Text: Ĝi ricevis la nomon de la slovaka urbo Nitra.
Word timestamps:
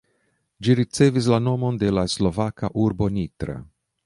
Ĝi 0.67 0.75
ricevis 0.79 1.27
la 1.33 1.39
nomon 1.49 1.79
de 1.85 1.93
la 1.99 2.07
slovaka 2.15 2.73
urbo 2.87 3.15
Nitra. 3.21 3.61